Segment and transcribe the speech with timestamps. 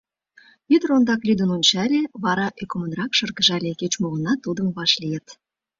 [0.73, 5.27] Ӱдыр ондак лӱдын ончале, вара ӧкымракын шыргыжале: кеч-мо гынат, тудым вашлийыт.